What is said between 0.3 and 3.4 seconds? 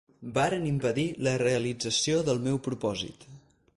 Varen impedir la realització del meu propòsit.